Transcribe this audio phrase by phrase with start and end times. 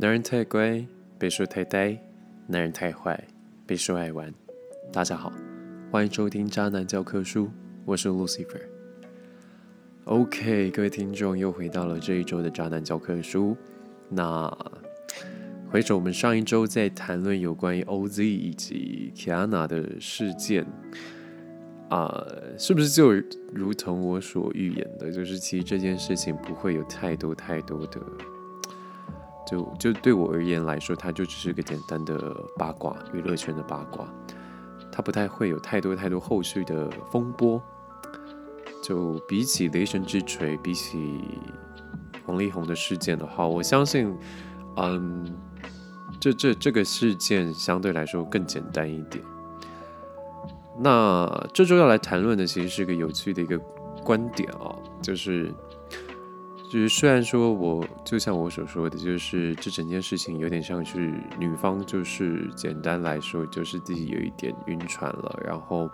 [0.00, 0.82] 男人太乖，
[1.18, 1.94] 别说太呆；
[2.46, 3.22] 男人太坏，
[3.66, 4.32] 别说爱玩。
[4.90, 5.30] 大家好，
[5.90, 7.44] 欢迎收听《渣男教科书》，
[7.84, 8.62] 我是 Lucifer。
[10.04, 13.50] OK，各位听众又回到了这一周的《渣男教科书》。
[14.08, 14.50] 那
[15.68, 20.66] 回首我们上一周在谈论有关于 OZ 以及 Kiana 的事件，
[21.90, 23.12] 啊，是不是就
[23.52, 28.00] 如同我所预言的，就是其实这件事情不会有太多太多的。
[29.50, 34.06] 就就对我而言来说，它就只是个简单的八卦，娱乐圈的八卦，
[34.92, 37.60] 它不太会有太多太多后续的风波。
[38.80, 41.20] 就比起雷神之锤，比起
[42.26, 44.16] 王力宏的事件的话，我相信，
[44.76, 45.36] 嗯，
[46.20, 49.22] 这这这个事件相对来说更简单一点。
[50.78, 53.58] 那这周要来谈论的，其实是个有趣的一个
[54.04, 55.52] 观点啊，就是。
[56.70, 65.90] 就是虽然说，我就像我所说的，就是这整件事情有点像是女方，就是简单来说，就是自己有一点晕船了，然后，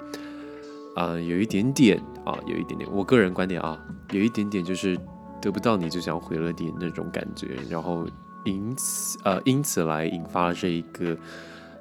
[0.94, 3.82] 啊，有一点点啊，有一点点，我个人观点啊，
[4.12, 4.98] 有一点点就是
[5.40, 8.06] 得不到你就想毁了点那种感觉，然后
[8.44, 11.16] 因此呃因此来引发了这一个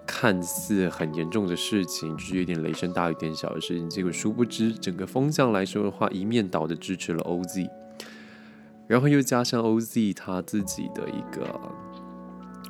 [0.07, 7.67] 看似很严重的事情，就是有点雷声大雨点小的事情，结果殊不知整个风向来说的话，一面倒的支持了 OZ。
[8.87, 11.59] 然后又加上 OZ 他自己的一个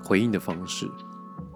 [0.03, 0.89] 回应的方式，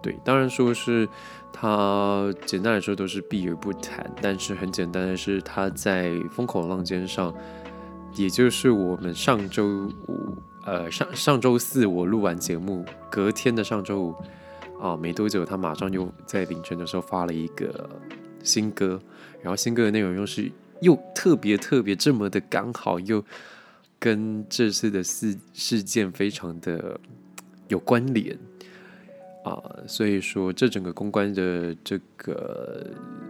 [0.02, 1.07] 对，当然说是
[1.53, 7.33] 他简单来说都是避而不谈，但是很简单的是他在风口浪尖上，
[8.15, 14.15] 也就是我们上周五呃上上周四我录完节目，隔天的上周五
[14.81, 17.89] 啊没多久，他马上就在凌晨的时候发了一个
[18.43, 18.99] 新歌，
[19.41, 23.23] 然后新歌的内容又是又特别特别这么的刚好又。
[23.99, 26.98] 跟这次的事事件非常的
[27.67, 28.37] 有关联
[29.43, 32.88] 啊，所以说这整个公关的这个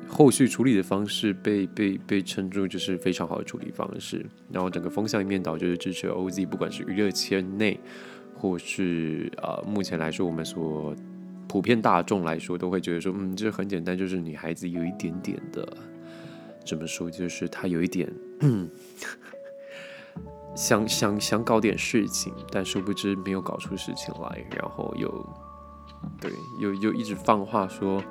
[0.08, 7.80] 后续处理的方式被被被称作就是非常好的处理方式，然后整个风向一面倒就是支持 OZ，不管是娱乐圈内
[8.36, 10.96] 或是啊目前来说我们所
[11.48, 15.68] 普遍大众来说都会觉得说，嗯，这很简单，就是女孩子有一点点的
[16.64, 18.08] 怎么说，就是她有一点。
[20.56, 25.10] 想想想搞点事情，但殊不知没有搞出事情来，然后又
[26.20, 28.02] 对又又一直放话说，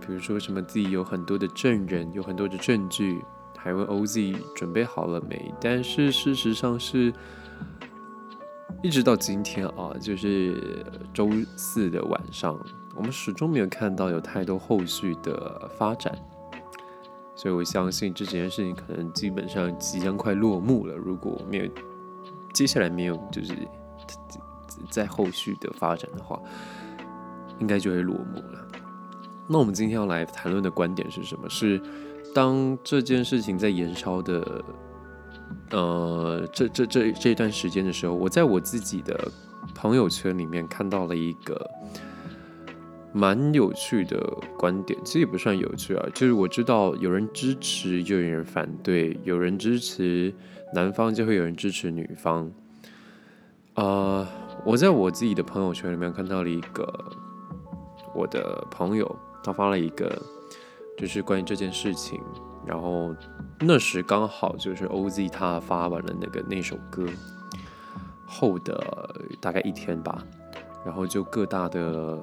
[0.00, 3.22] 比如说什么自己有很多的证人，有很多的证据，
[3.56, 5.54] 还问 OZ 准备好了没？
[5.60, 7.12] 但是事实上是，
[8.82, 12.58] 一直到今天啊，就是周四的晚上，
[12.96, 16.18] 我们始终没有看到有太多后续的发展。
[17.40, 20.94] 所以我相信这件事情可能基本上即将快落幕了。
[20.94, 21.64] 如果没有
[22.52, 23.54] 接下来没有就是
[24.90, 26.38] 在后续的发展的话，
[27.58, 28.68] 应该就会落幕了。
[29.48, 31.48] 那我们今天要来谈论的观点是什么？
[31.48, 31.80] 是
[32.34, 34.62] 当这件事情在延烧的
[35.70, 39.18] 呃这这这这段时间的时候，我在我自己的
[39.74, 41.70] 朋友圈里面看到了一个。
[43.12, 44.18] 蛮有趣的
[44.56, 46.06] 观点，其实也不算有趣啊。
[46.14, 50.32] 就是我知道有人支持，就有人反对；有人支持
[50.72, 52.50] 男方，就会有人支持女方。
[53.74, 54.28] 啊，
[54.64, 56.86] 我在我自己的朋友圈里面看到了一个
[58.14, 60.20] 我的朋友，他发了一个
[60.96, 62.20] 就是关于这件事情。
[62.64, 63.14] 然后
[63.58, 67.06] 那时刚好就是 OZ 他发完了那个那首歌
[68.26, 68.78] 后的
[69.40, 70.24] 大概一天吧，
[70.84, 72.16] 然后就各大的。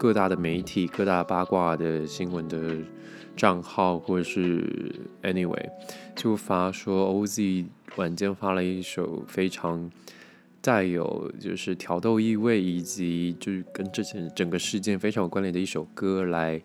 [0.00, 2.74] 各大的媒体、各大八卦的新闻的
[3.36, 5.62] 账号，或者是 anyway，
[6.16, 7.66] 就发说 OZ
[7.96, 9.90] 晚间发了一首非常
[10.62, 16.62] 带有就是挑逗意味，以及就是跟这件整个事件非常有关联的一首歌来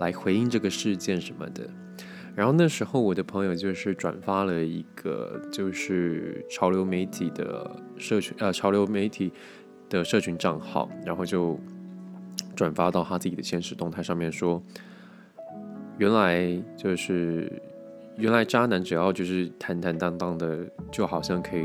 [0.00, 1.70] 来回应这个事件什么的。
[2.34, 9.30] 然后那时候我的朋友就是转发了一个就是潮流媒体的社群呃潮流媒体
[9.88, 11.56] 的社群账号，然后就。
[12.54, 14.62] 转发到他自己的现实动态上面说，
[15.98, 17.62] 原来就是
[18.16, 21.64] 原来渣男只要就是坦坦荡荡的，就好像可以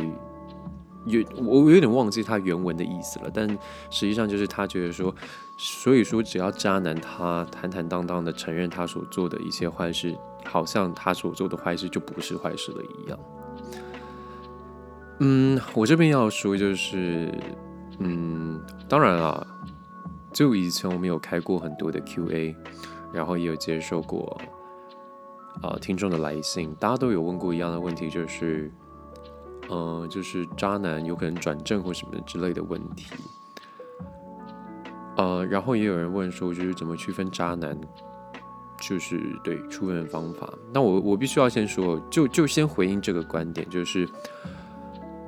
[1.06, 3.47] 有我有点忘记他原文的意思了，但
[3.89, 5.13] 实际上就是他觉得说，
[5.57, 10.15] 所以说只要渣男他坦坦荡荡的承认他所做的一些坏事，
[10.45, 13.19] 好像他所做的坏事就不是坏事了一样。
[15.19, 17.33] 嗯，我这边要说就是，
[18.00, 19.45] 嗯，当然了。
[20.31, 22.55] 就以前我们有开过很多的 Q&A，
[23.11, 24.39] 然后也有接受过
[25.61, 28.71] 啊听众的来信，大家都有问过一样的问题，就是，
[29.69, 33.07] 嗯，就是渣男有可能转正或什么之类的问题。
[35.17, 37.77] 呃，然后也有人问说，就是怎么区分渣男？
[38.81, 40.49] 就是对处分方法。
[40.73, 44.07] 那我我必须要先说，就就先回应这个观点，就是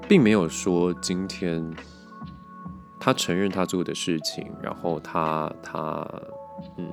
[0.08, 1.62] 并没有说今天
[3.04, 6.08] 他承认他做的事情，然后他他
[6.78, 6.88] 嗯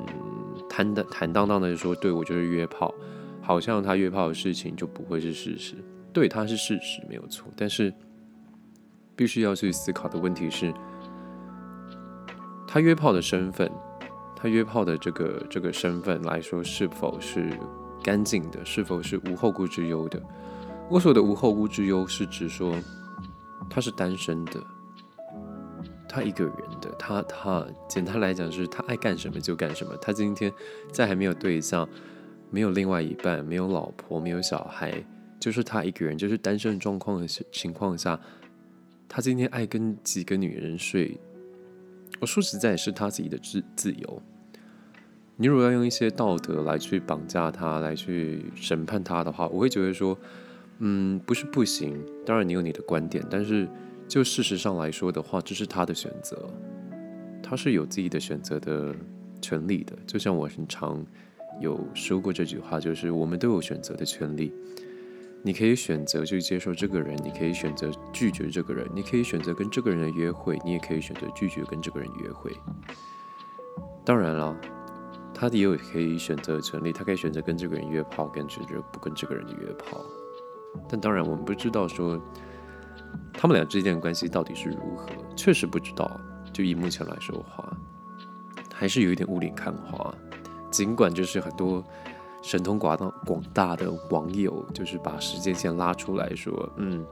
[0.66, 2.94] 坦坦坦荡荡的说，对我就是约炮，
[3.43, 5.75] 好像他约炮的事情就不会是事实。
[6.10, 7.93] 对，他是事实没有错，但是
[9.14, 10.72] 必须要去思考的问题是。
[12.66, 13.70] 他约炮的身份，
[14.34, 17.50] 他约炮的这个这个身份来说，是否是
[18.02, 18.64] 干净的？
[18.64, 20.22] 是否是无后顾之忧的？
[20.88, 22.75] 我说的无后顾之忧，是指说
[23.69, 24.62] 他是单身的，
[26.08, 29.94] 他一个人的，他他简单来讲，是他爱干什么就干什么。
[29.99, 30.52] 他今天
[30.90, 31.88] 在还没有对象、
[32.50, 35.05] 没有另外一半、没有老婆、没有小孩，
[35.38, 38.19] 就是他一个人，就是单身状况的情况下，
[39.08, 41.20] 他今天爱跟几个女人睡。
[42.20, 44.22] 我说实在，是他自己的自自由。
[45.37, 50.19] 你如果要用一些道德来去绑架他，来去审判他的话，我会觉得说，
[50.78, 52.05] 嗯，不是不行。
[52.26, 53.69] 当然，你有你的观点，但是
[54.08, 56.49] 就事实上来说的话，这是他的选择，
[57.43, 58.94] 他是有自己的选择的
[59.40, 59.94] 权利的。
[60.06, 61.05] 就像我很常
[61.60, 64.52] 有说过这句话，就是我们都有选择的权利。
[65.43, 72.50] 你可以选择去接受这个人，你可以选择拒绝这个人，你可以选择跟这个人的约会，你也可以选择拒绝跟这个人约会。
[74.05, 74.56] 当然了，
[75.32, 80.00] 他也有可以选择的权利，他可以选择跟这个人约炮，跟选择不跟这个人约炮。
[80.88, 82.20] 但当然，我们不知道说
[83.33, 86.21] 他们俩之间的关系到底是如何，确实不知道。
[86.53, 87.73] 就以目前来说的话，
[88.75, 90.15] 还是有一点雾里看花。
[90.71, 91.85] 尽管就是很多。
[92.41, 97.05] 神通广大广大的网友就是把时间线拉出来说，嗯，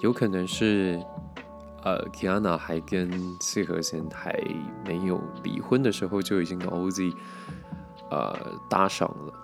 [0.00, 0.98] 有可能是，
[1.84, 4.34] 呃，Kiana 还跟谢和弦还
[4.86, 7.14] 没有离婚的时候就已经跟 OZ，
[8.10, 8.34] 呃，
[8.68, 9.34] 搭上了，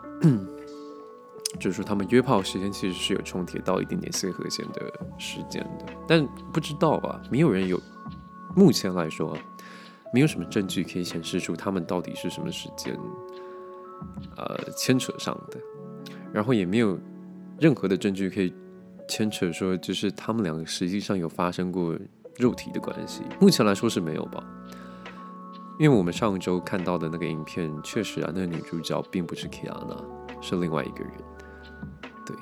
[1.58, 7.80] 就是说他们约炮时间其实是有重叠到一点点谢和弦的时间的，但不知道啊，没有人有，
[8.54, 9.36] 目前来说，
[10.12, 12.98] 没有什么证据可以显示出他们到底是什么时间。
[14.36, 15.58] 呃，牵扯上的，
[16.32, 16.96] 然后也没有
[17.58, 18.54] 任何的证据可以
[19.08, 21.98] 牵扯说，就是他们两个实际上有发生过
[22.36, 23.22] 肉体的关系。
[23.40, 24.40] 目前来说是没有吧？
[25.80, 30.04] 因为我们上周看到的那个影片，确实啊，那个女主角并不是 Kiana，
[30.40, 31.12] 是另外一个人。
[32.26, 32.37] 对，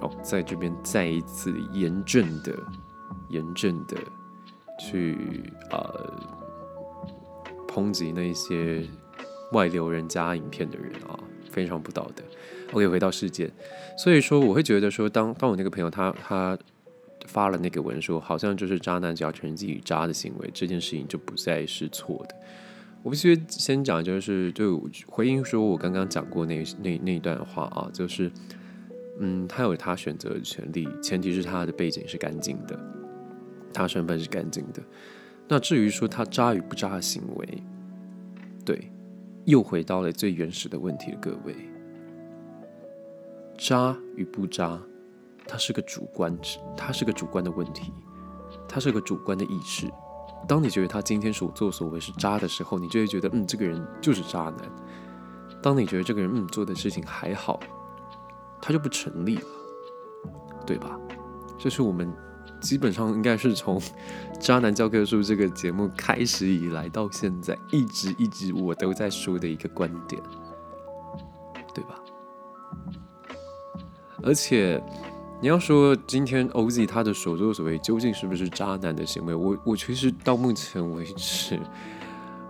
[0.00, 2.54] 然后在这边再一次严正的、
[3.28, 3.96] 严正的
[4.78, 6.12] 去呃
[7.68, 8.86] 抨击那些。
[9.52, 11.18] 外流人加影片的人啊，
[11.50, 12.22] 非常不道德。
[12.72, 13.50] OK，回到事件，
[13.98, 16.56] 所以说我会觉得说，当当我那个朋友他他
[17.26, 22.36] 发了那个文说，好像就是渣男只要承认自己渣的行为，这件事情就不再是错的。
[23.02, 28.30] 我必须先讲，就是就回应说我刚刚讲过那那那一段话啊，就是
[29.18, 32.78] 嗯，他有他选择的权利，前提是他的背景是干净的，
[33.72, 34.82] 他身份是干净的。
[35.48, 37.62] 那至于说他渣与不渣的行为，
[38.64, 38.90] 对。
[39.46, 41.56] 又回到了最原始的问题，各位，
[43.56, 44.78] 渣与不渣，
[45.46, 46.38] 它是个主观，
[46.76, 47.90] 它是个主观的问题，
[48.68, 49.90] 它是个主观的意识。
[50.48, 54.56] 当你觉得他今天所作所为是渣的时候，你就会觉得，嗯，这个人就是渣男。
[55.62, 57.60] 当你觉得这个人，嗯，做的事情还好，
[58.60, 59.42] 他就不成立了，
[60.66, 60.98] 对吧？
[61.58, 62.12] 这是我们。
[62.60, 63.80] 基本上应该是从
[64.38, 70.22] 《渣男教科书》这个节目开始以来到现在，一直一直我都在说的一个观点，
[71.72, 71.98] 对吧？
[74.22, 74.78] 而且
[75.42, 81.58] 你要说今天 OZ 他的所作所为究竟是不是渣男的行为，我我其实到目前为止，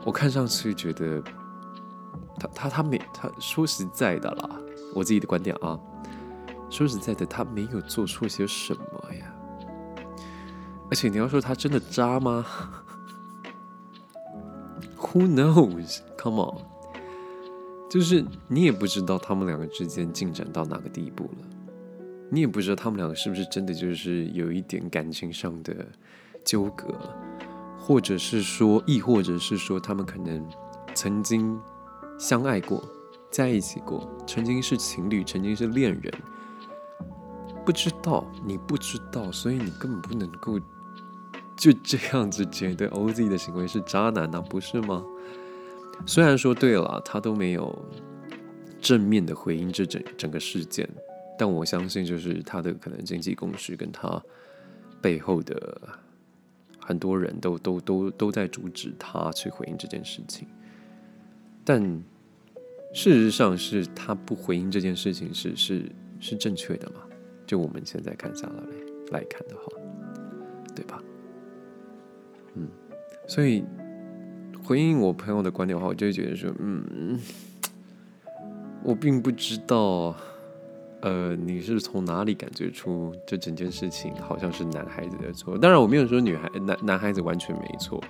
[0.04, 1.23] 我看上去觉得
[2.37, 4.50] 他他他没他说实在的啦，
[4.92, 5.78] 我自己的观点啊，
[6.68, 9.32] 说实在的，他没有做错些什么呀。
[10.90, 12.44] 而且你要说他真的渣吗？
[14.99, 16.00] Who knows?
[16.18, 16.59] Come on，
[17.88, 21.47] 就是你也不知道他们两个之间进展到哪个地步了，
[22.30, 25.75] 你也不知道他们两个是不是真的就是有一点感情上的
[26.44, 26.94] 纠葛，
[27.78, 30.49] 或者是说，亦或者是说他们可能
[30.94, 31.60] 曾经
[32.18, 32.82] 相爱过，
[33.30, 36.12] 在一起过，曾经是情侣，曾经是恋人，
[37.66, 40.58] 不知道，你不知道，所以你根本不能够。
[41.56, 45.04] 就这样子觉得 OZ 的行为是渣男呢，不是吗？
[46.06, 47.78] 虽然说对了，他都没有
[48.80, 50.88] 正面的回应这整整个事件，
[51.40, 54.23] 但我相信就是他的可能经济公司跟他
[55.00, 55.80] 背后的
[56.78, 60.47] 很多人都都都都在阻止他去回应这件事情，
[61.64, 61.82] 但
[62.92, 67.00] 事实上是他不回应这件事情是是是正确的嘛？
[67.47, 68.62] 就我们现在看下来
[69.18, 69.62] 来看的话，
[70.76, 71.02] 对吧？
[72.54, 72.68] 嗯，
[73.26, 73.64] 所以
[74.62, 77.18] 回应我朋友的观点的话，我就会觉得说，嗯，
[78.85, 80.14] 我并不知道。
[81.02, 85.57] 呃，你是从哪里感觉出这整件事情好像是男孩子的错？
[85.59, 88.02] 当然，我没有说女孩男男孩子完全没错。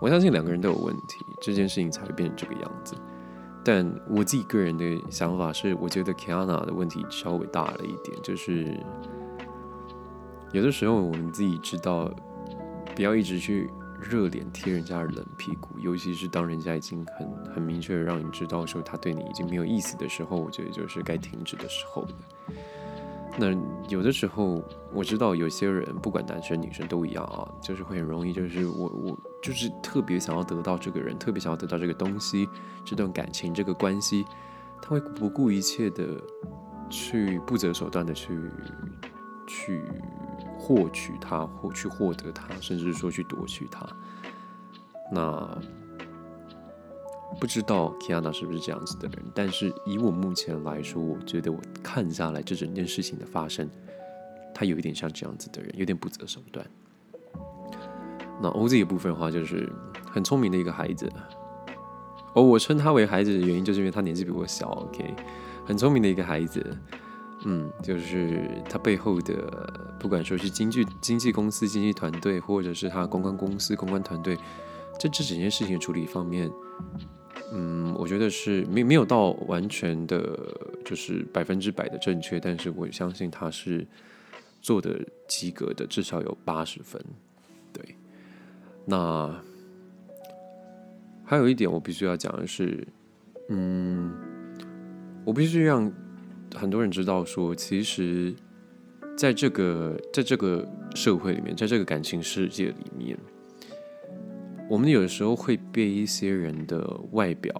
[0.00, 2.94] 我相信两个人都有问题，这件事情才会变成这个样子。
[3.64, 8.78] 但我自己个人的想法是，我觉得 Kiana 的问题稍微大了一点，就是
[10.52, 12.10] 有的时候我们自己知道，
[12.94, 13.70] 不要一直去。
[14.10, 22.08] 热脸贴人家的冷屁股，尤其是当人家已经很很明确的让你知道说他对你已经没有意思的时候，我觉得就是该停止的时候了。
[23.36, 23.46] 那
[23.88, 24.62] 有的时候
[24.92, 32.48] 我知道有些人不管男生女生都一样啊，就是会很容易，就是我我就是特别想要得到这个人，特别想要得到这个东西，
[32.84, 34.24] 这段感情这个关系，
[34.80, 36.22] 他会不顾一切的
[36.88, 38.38] 去不择手段的去
[39.46, 39.82] 去。
[40.64, 43.84] 获取它，或去获得它，甚至说去夺取它。
[45.14, 45.60] 那
[47.38, 49.18] 不知道 Kiana 是不是这样子的人？
[49.34, 53.68] 但是以我目前来说，我觉得我看下来这整件事情的发生，
[54.54, 56.66] 他有一点像这样子的人，有点不择手段。
[58.40, 59.70] 那 OZ 的部分的话，就是
[60.10, 61.10] 很聪明的一个孩子。
[62.34, 64.68] 哦，我称他为孩子的原因，就是因为他年纪比我小。
[64.70, 65.14] OK，
[65.66, 66.76] 很聪明的一个孩子。
[67.44, 69.34] 嗯，就是他背后的，
[69.98, 74.38] 不管说是经纪经纪公司、经纪团队，或者是他公关公司、公关团队，
[75.02, 76.48] 在这整件事情处理方面，
[77.52, 80.38] 嗯，我觉得是没没有到完全的，
[80.84, 83.84] 就是百分之百的正确，但是我相信他是
[84.60, 87.04] 做的及格的，至少有八十分。
[87.72, 87.96] 对，
[88.84, 89.42] 那
[91.24, 92.86] 还有一点我必须要讲的是，
[93.48, 94.14] 嗯，
[95.24, 95.92] 我必须让。
[96.54, 98.30] 很多人知道说，其实，
[99.16, 103.18] 在这个在这个社会里面，在这个感情世界里面，
[104.72, 107.54] 我们有的时候会被一些人的外表、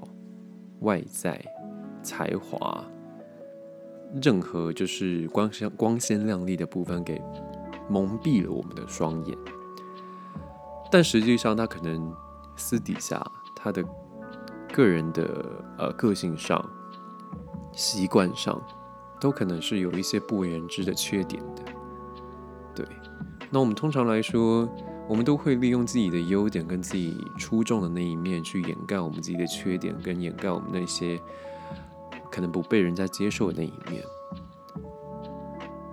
[0.80, 1.38] 外在、
[2.02, 2.82] 才华，
[4.22, 7.20] 任何就是光鲜光鲜亮丽的部分给
[7.86, 9.36] 蒙蔽了我们的双眼。
[10.90, 12.16] 但实际上，他可能
[12.56, 13.22] 私底下
[13.54, 13.84] 他的
[14.72, 16.66] 个人的呃个性上、
[17.74, 18.58] 习惯上。
[19.20, 21.62] 都可能是有一些不为人知的缺点的，
[22.74, 22.84] 对。
[23.50, 24.68] 那我们通常来说，
[25.12, 31.20] 我们都会利用自己的优点跟自己出众的那一面，去掩盖我们自己的缺点，跟掩盖我们那些
[32.30, 34.02] 可能不被人家接受的那一面。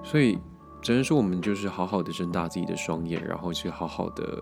[0.05, 0.39] 所以，
[0.81, 4.41] 只能说我们就是好好的睁大自己的双眼，然后去好好的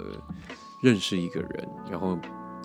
[0.83, 2.15] 认识一个人，然后。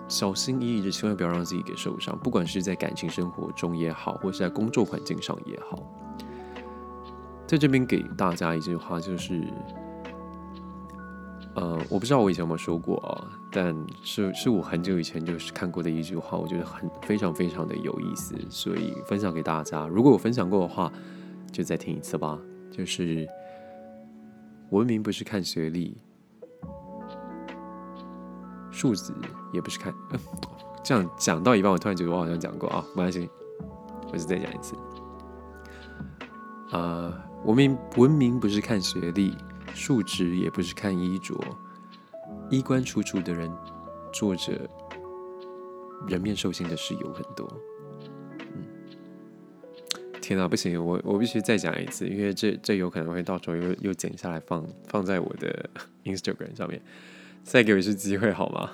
[0.09, 2.15] 小心翼翼的，千万不要让自己给受伤。
[2.19, 5.79] 不管是在感情生活中也好，或是在工作环境上也好，
[7.47, 9.47] 在这边给大家一句话，就是，
[11.55, 19.87] 呃，我不知道我以前有没有说过啊，但是是我很久以前就是看过的一句话，我觉得很非常非常的有意思，所以分享给大家。
[19.87, 20.91] 如果我分享过的话，
[21.51, 22.39] 就再听一次吧。
[22.71, 23.27] 就是
[24.71, 25.95] 文明不是看学历。
[28.71, 29.13] 数字
[29.53, 29.93] 也不是看，
[30.83, 33.29] 这样讲到一半，我突然觉得我好像讲过啊，没关系，
[34.11, 34.75] 我就再讲一次。
[36.71, 37.13] 啊，
[37.45, 39.37] 文明文明不是看学历，
[39.73, 41.35] 数值也不是看衣着，
[42.49, 43.51] 衣冠楚楚的人，
[44.11, 44.69] 做着
[46.07, 47.51] 人面兽心的事有很多。
[48.39, 48.63] 嗯，
[50.21, 55.69] 天哪，不行，我我必须再讲一次，因为这这有可能会到时候又又剪下来放放在我的
[56.05, 56.81] Instagram 上面。
[57.43, 58.71] 再给我一次机会好吗？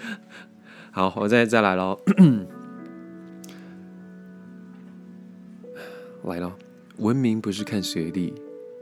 [0.92, 2.00] 好，我再再来喽。
[6.24, 6.56] 来了，
[6.96, 8.34] 文明不是看学历、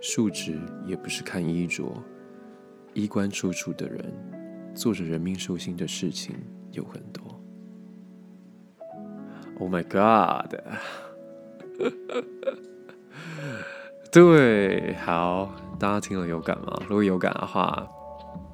[0.06, 1.90] 素质，也不是看衣着，
[2.92, 4.12] 衣冠楚楚的人，
[4.74, 6.36] 做着人命寿星的事情
[6.72, 7.40] 有很多。
[9.58, 10.54] Oh my god！
[14.12, 16.82] 对，好，大家听了有感吗？
[16.86, 17.88] 如果有感的话。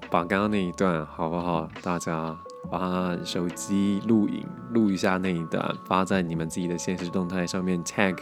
[0.08, 1.68] 把刚刚那一段好不好？
[1.82, 2.36] 大家
[2.68, 8.16] 把手机录影录一下那一段，发在你们自己的现实动态上面，tag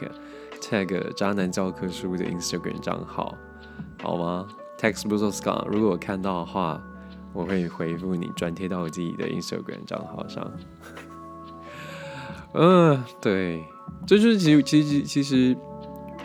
[0.60, 3.34] tag 渣男教科书的 Instagram 账号，
[4.02, 4.46] 好吗
[4.78, 6.80] ？Text b u z o s c a 如果我看到的话，
[7.32, 10.50] 我会回复你，转贴到我自己的 Instagram 账号上。
[12.54, 13.64] 嗯， 对，
[14.06, 15.56] 这就是其实其实其实，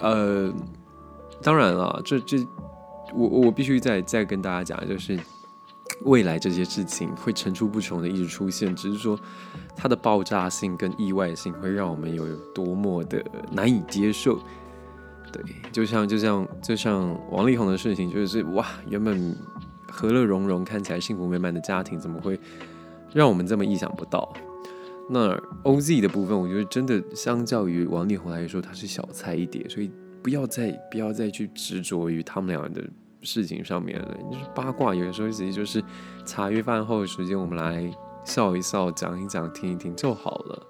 [0.01, 0.53] 呃，
[1.41, 2.37] 当然了，这这。
[3.15, 5.19] 我我必须再再跟大家讲，就是
[6.01, 9.17] 未来这些事情会层出不穷的一直出现，只是说
[9.75, 14.39] 它的爆炸性跟意外性会让我们有多么的难以接受。
[15.31, 19.35] 对，就像就像就像王力宏的事情，就是哇，原本
[19.89, 22.39] 和乐融融、看起来幸福美满的家庭，怎么会
[23.13, 24.31] 让我们这么意想不到？
[25.09, 32.81] 那 OZ 的部分，我觉得真的相较于王力宏来说，他是小菜一碟，所以不要再不要再去执着于他们两人的
[33.23, 34.17] 事情上面了。
[34.31, 35.83] 就是八卦，有的时候其实就是
[36.25, 37.89] 茶余饭后的时间，我们来
[38.23, 40.67] 笑一笑、讲一讲、听一听就好了。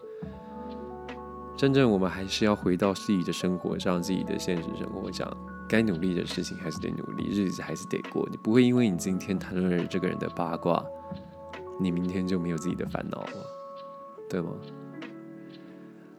[1.55, 5.31] 真正我们还是要回到自己的生活上，自己的现实生活上，
[5.69, 8.27] 该努力的事情还是得努力，日子还是得过。
[8.31, 10.83] 你不会因为你今天谈论了这个人的八卦，
[11.79, 13.45] 你明天就没有自己的烦恼了，
[14.29, 14.50] 对吗？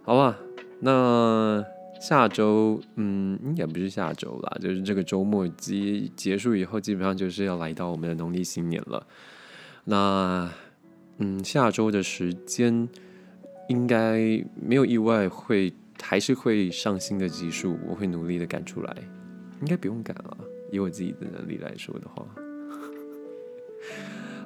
[0.04, 0.38] 好吧，
[0.78, 1.64] 那
[2.00, 9.06] 下周，嗯，应该不是下周啦，就是这个周末结结束以后，基本上就是要来到我们的农历新年了。
[9.84, 10.50] 那，
[11.18, 12.88] 嗯，下周的时间。
[13.68, 15.72] 应该没有意外，会
[16.02, 18.94] 还是会上新的集数，我会努力的赶出来。
[19.62, 20.36] 应该不用赶了，
[20.70, 22.26] 以我自己的能力来说的话。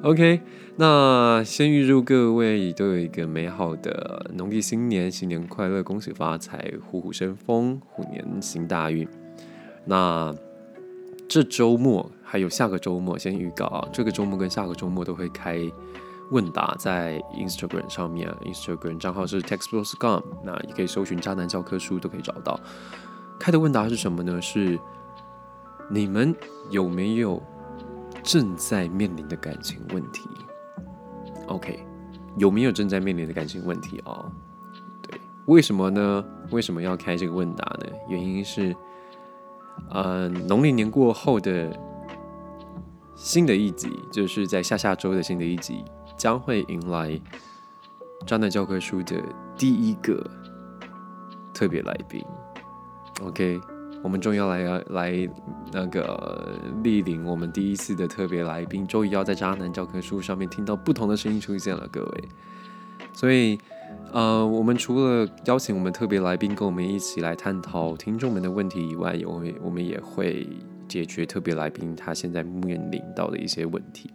[0.02, 0.40] OK，
[0.76, 9.08] 那先预祝各位都有一个美好的农历新年，新年快乐，恭喜发财，虎虎生风，虎年行大运。
[9.84, 10.32] 那
[11.28, 15.58] 这周末还有下个周末，先预告啊，这个周末跟下个周末都会开。
[16.30, 22.60] 问答在 Instagram 上面，Instagram 账号是 textbooks.com，那也可以搜寻渣男教科书都可以找到。
[23.40, 24.40] 开的问答是什么呢？
[24.42, 24.78] 是
[25.90, 26.36] 你们
[26.70, 27.42] 有没有
[28.28, 30.28] 正在面临的感情问题
[31.46, 31.82] ？OK，
[32.36, 34.30] 有没有正在面临的感情问题啊？
[35.00, 36.22] 对，为什么呢？
[36.50, 37.86] 为什么要开这个问答呢？
[38.06, 38.76] 原因是，
[39.88, 41.74] 呃，农历年过后的
[43.14, 45.82] 新的一集，就是在下下周的新的一集。
[46.18, 47.10] 将会迎来
[48.26, 49.22] 《渣男教科书》的
[49.56, 50.22] 第一个
[51.54, 52.22] 特别来宾。
[53.22, 53.58] OK，
[54.02, 55.28] 我们终于要来来
[55.72, 62.24] 那个莅临我们第一次的特别来宾，终于要在《渣男教科书》上面听到不同的声音出现了，各位。
[63.12, 63.58] 所以，
[64.12, 70.48] 呃，我们除了邀请我们特别来宾跟我们一起来探讨听众们的问题以外，也会我们也会
[70.86, 74.10] 解决特别来宾他现在面临到的一些问题。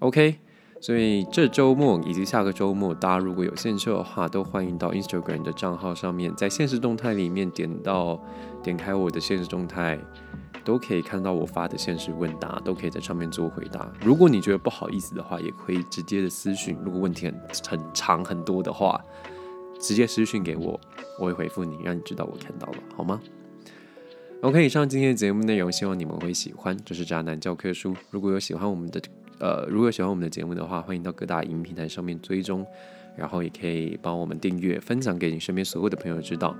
[0.00, 0.36] OK。
[0.84, 8.20] 所以这周末以及下个周末，大家如果有兴趣的话，都欢迎到 Instagram 的账号上面，在现实动态里面点到
[8.62, 9.98] 点开我的现实动态，
[10.62, 13.90] 都可以看到我发的现实问答，都可以在上面做回答。
[14.02, 16.76] 如果你觉得不好意思的话，也可以直接的私讯。
[16.84, 19.02] 如果问题很很长很多的话，
[19.80, 20.78] 直接私讯给我，
[21.18, 23.18] 我会回复你，让你知道我看到了，好吗
[24.42, 26.76] ？OK，以上今天的节目内容，希望你们会喜欢。
[26.84, 29.00] 这是渣男教科书，如果有喜欢我们的。
[29.44, 32.66] 呃，如果喜欢我们的节目的话，欢迎到各大音平台上面追踪，
[33.14, 36.56] 然后也可以帮我们订阅、分享给你身边所有的朋友知道。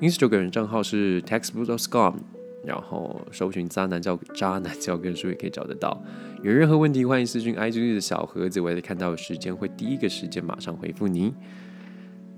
[0.00, 2.16] Instagram 账号是 textbookscom，
[2.64, 6.02] 然后搜寻“渣男教渣男教科书”也可以找得到。
[6.42, 11.32] 有任何问题，欢迎私信 IG 的小盒子，我也看到时间会第一个时间马上回复您。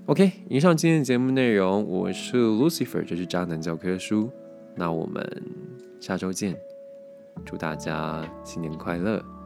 [0.05, 4.29] OK，以上今天的节目内容，我是 Lucifer，这是渣男教科书，
[4.75, 5.43] 那我们
[5.99, 6.55] 下周见，
[7.43, 9.36] 祝大家新年快乐！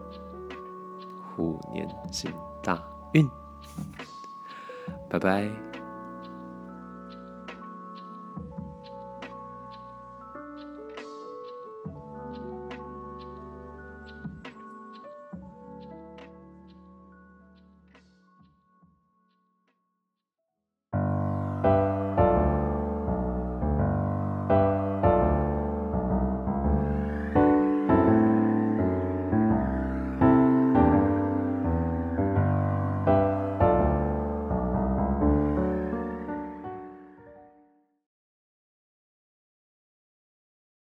[1.35, 2.81] 虎年行大
[3.13, 3.29] 运，
[5.09, 5.70] 拜拜。